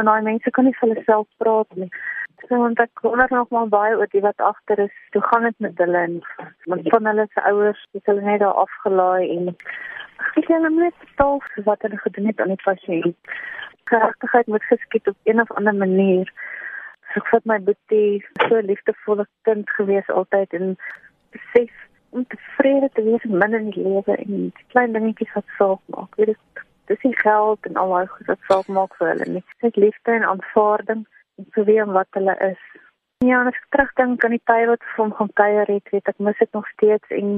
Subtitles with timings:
[0.00, 1.90] van daai mense kan nie vir hulle self praat nie.
[2.48, 4.94] So want ek wonder nog maar baie oor die wat agter is.
[5.12, 6.04] Hoe gaan dit met hulle
[6.72, 11.04] want van hulle se ouers het hulle net daar afgelaai en ek sê hulle moet
[11.12, 13.36] stalk wat hulle gedoen het aan die pasiënt.
[13.92, 16.32] Karakterheid moet geskied op een of ander manier.
[17.18, 20.76] Ek vat my boetie so liefdevolle kind gewees altyd en
[21.36, 21.86] besef
[22.16, 25.82] om tevrede te wees met min in die lewe en die klein dingetjies wat saak
[25.96, 26.16] maak.
[26.16, 29.44] Weet ek, dis nie geld en al daai goed wat saak maak vir hulle nie.
[29.64, 31.06] Dit liefde en aanvaarding
[31.38, 32.62] en so wie en wat hulle is.
[33.28, 36.22] Ja, as ek terugdink aan die tyd wat vir hom gaan kuier het, weet ek
[36.26, 37.32] mis dit nog steeds en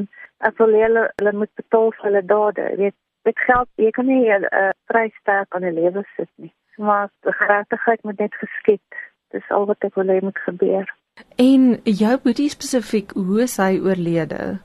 [0.48, 2.66] ek wil hulle hulle moet betaal vir hulle dade.
[2.78, 4.46] Weet, dit geld, jy kan nie 'n
[4.90, 6.52] prys sterk aan 'n lewe sit nie.
[6.78, 8.90] Maar die geregtigheid moet net geskied.
[9.30, 10.86] Dis al wat ek wil hê moet gebeur.
[11.36, 14.60] En jou boetie spesifiek, hoe is hy oorlede?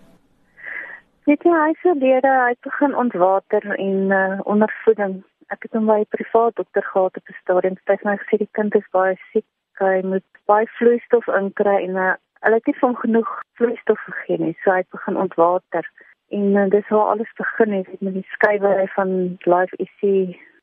[1.27, 5.17] Weet jy, hy het oorlede, hy het begin ontwater en uh, ondervoeding.
[5.51, 7.75] Ek het hom by 'n privaat dokter gehad op 'n stadium.
[7.83, 9.45] Hy het my gesê die kind is baie siek,
[9.83, 12.13] hy moet baie vloeistof inkry en uh,
[12.47, 15.91] hulle het nie van genoeg vloeistof gegee nie, so hy het begin ontwater.
[16.31, 20.01] En uh, dis hoe alles begin het met die skrywerry van Life IC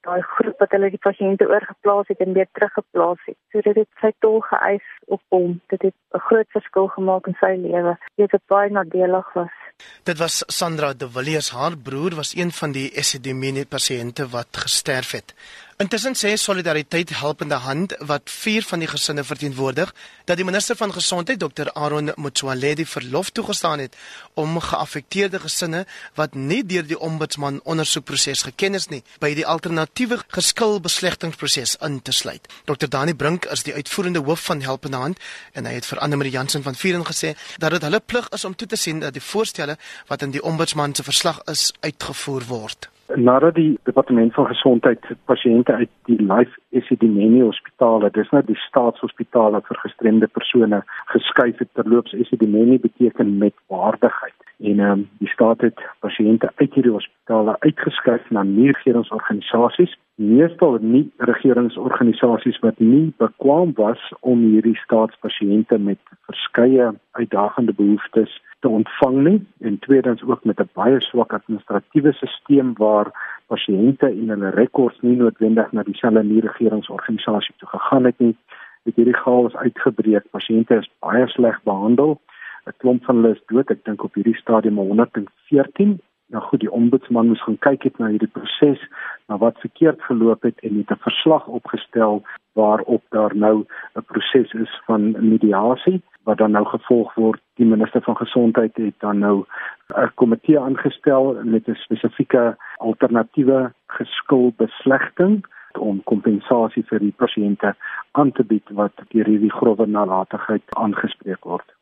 [0.05, 3.39] daai groep wat hulle die pasiënte oorgeplaas het en weer teruggeplaas het.
[3.53, 5.61] So dit het sy tol geëis op hom.
[5.73, 7.99] Dit het 'n groot verskil gemaak in sy lewe.
[8.17, 9.55] Dit het baie nadelig was.
[10.03, 15.11] Dit was Sandra de Villiers, haar broer was een van die SDMN pasiënte wat gesterf
[15.11, 15.35] het.
[15.77, 19.91] Intussen sê Solidariteit Helpende Hand wat vier van die gesinne verteenwoordig
[20.25, 23.97] dat die minister van gesondheid Dr Aaron Motsoaledi verlof toegestaan het
[24.39, 25.83] om geaffekteerde gesinne
[26.15, 32.15] wat nie deur die ombudsman ondersoekproses geken is nie by die alternatiewe geskilbeslegtingsproses in te
[32.15, 32.47] sluit.
[32.71, 35.19] Dr Dani Brink is die uitvoerende hoof van Helpende Hand
[35.59, 38.47] en hy het vir Anne Marie Jansen van Vieren gesê dat dit hulle plig is
[38.47, 39.75] om toe te sien dat die voorstelle
[40.07, 45.73] wat in die ombudsman se verslag is uitgevoer word nadat die departement van gesondheid pasiënte
[45.73, 52.13] uit die Life Esidimeni hospitale, dis nou die staatshospitale vir gestremde persone geskuif het terloops
[52.13, 54.35] Esidimeni beteken met waardigheid.
[54.61, 61.11] En ehm um, die staat het pasiënte uit hierdie hospitale uitgeskuif na nie-regeringsorganisasies, meestal nie
[61.17, 65.99] regeringsorganisasies wat nie bekwam was om hierdie staatspasiënte met
[66.31, 69.39] verskeie uitdagende behoeftes te ontvang nie
[69.69, 73.09] en tweedens ook met 'n baie swak administratiewe stelsel waar
[73.53, 78.37] pasiënte en hulle rekords nie noodwendig na dieselfde nie-regeringsorganisasie toe gegaan het nie.
[78.85, 80.25] Het hierdie chaos uitgebreek.
[80.31, 82.21] Pasiënte is baie sleg behandel.
[82.67, 83.71] 'n Klomp van hulle is dood.
[83.71, 88.09] Ek dink op hierdie stadium 114 nou goed die ombudsman moes gaan kyk het na
[88.13, 88.81] hierdie proses
[89.27, 93.65] na wat verkeerd geloop het en het 'n verslag opgestel waarop daar nou
[93.95, 98.95] 'n proses is van mediasie wat dan nou gevolg word die minister van gesondheid het
[98.99, 99.45] dan nou
[99.89, 105.45] 'n komitee aangestel met 'n spesifieke alternatiewe geskilbeslegting
[105.79, 107.75] om kompensasie vir die pasiënte
[108.13, 111.75] aan te bied wat deur hierdie grouwe nalatigheid aangespreek word.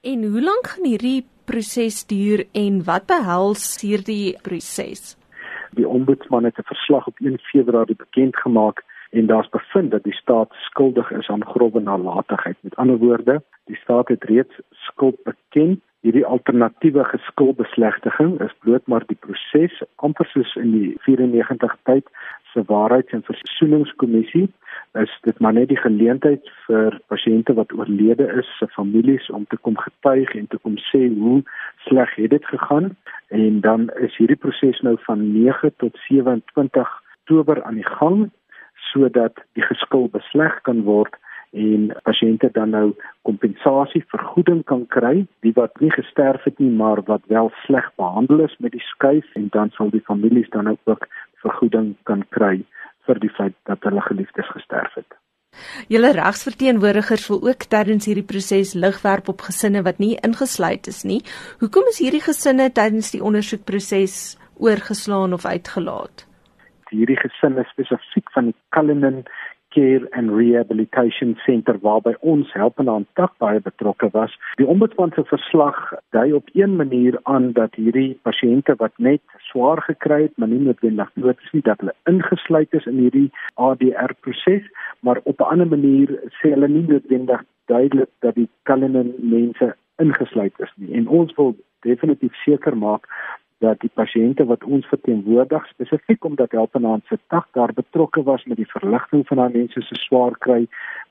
[0.00, 5.16] En hoe lank gaan hierdie proses duur en wat behels hierdie proses?
[5.76, 10.14] Die ombudsman het 'n verslag op 1 Februarie bekend gemaak en daar's bevind dat die
[10.14, 12.56] staat skuldig is aan grouwe nalatigheid.
[12.60, 15.82] Met ander woorde, die staat het reeds skuld beken.
[16.00, 22.08] Hierdie alternatiewe geskilbeslegting is bloot maar die proses amper soos in die 94 tyd
[22.52, 24.52] se waarheids- en versoeningskommissie
[25.02, 29.56] is dit maar net die geleentheid vir pasiënte wat oorlede is se families om te
[29.56, 31.42] kom getuig en te kom sê hoe
[31.88, 32.90] sleg het dit gegaan
[33.40, 38.30] en dan is hierdie proses nou van 9 tot 27 Oktober aan die gang
[38.92, 41.16] sodat die geskil besleg kan word
[41.56, 42.86] en pasiënte dan nou
[43.28, 48.44] kompensasie vergoeding kan kry die wat nie gesterf het nie maar wat wel sleg behandel
[48.46, 51.08] is met die skuif en dan sal die families dan ook
[51.44, 52.58] vergoeding kan kry
[53.06, 54.85] vir die feit dat hulle geliefdes gesterf.
[55.86, 61.04] Julle regsverteenwoordigers wil ook tydens hierdie proses lig werp op gesinne wat nie ingesluit is
[61.06, 61.20] nie.
[61.60, 64.16] Hoekom is hierdie gesinne tydens die ondersoekproses
[64.58, 66.24] oorgeslaan of uitgelaat?
[66.90, 69.22] Hierdie gesinne spesifiek van die Cullinan
[69.76, 74.32] Care and Rehabilitation Center waarby ons helpende aan tak baie betrokke was.
[74.56, 75.76] Die ombudsman se verslag
[76.16, 79.20] dui op een manier aan dat hierdie pasiënte wat net
[79.50, 83.28] swaar gekry het, maar nie noodwendig dood is nie, dat hulle ingesluit is in hierdie
[83.68, 84.64] ADR proses,
[85.04, 86.08] maar op 'n ander manier
[86.40, 90.94] sê hulle nie noodwendig duidelik dat die Cullinan mense ingesluit is nie.
[90.96, 93.04] En ons wil definitief seker maak
[93.64, 98.56] dat die pasiënte wat ons verteenwoordig spesifiek omdat Helpenaand se tak daar betrokke was met
[98.56, 100.66] die verligting van daai mense se swaar kry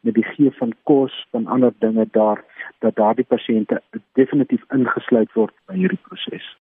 [0.05, 2.43] met die gee van kos en ander dinge daar
[2.85, 3.81] dat daardie pasiënte
[4.13, 6.45] definitief ingesluit word by hierdie proses.